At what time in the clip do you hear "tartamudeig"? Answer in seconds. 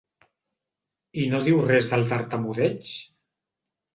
2.13-2.95